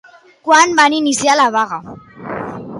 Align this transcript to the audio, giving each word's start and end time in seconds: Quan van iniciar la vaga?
Quan 0.47 0.73
van 0.79 0.95
iniciar 1.01 1.37
la 1.41 1.47
vaga? 1.59 1.81